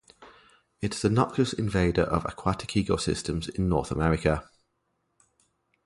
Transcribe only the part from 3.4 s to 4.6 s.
in North America.